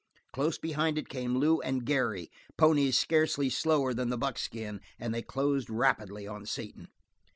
Close 0.33 0.57
behind 0.57 0.97
it 0.97 1.09
came 1.09 1.35
Lew 1.37 1.61
and 1.61 1.85
Garry 1.85 2.31
ponies 2.57 2.97
scarcely 2.97 3.51
slower 3.51 3.93
than 3.93 4.09
the 4.09 4.17
buckskin, 4.17 4.81
and 4.97 5.13
they 5.13 5.21
closed 5.21 5.69
rapidly 5.69 6.25
on 6.25 6.43
Satan. 6.43 6.87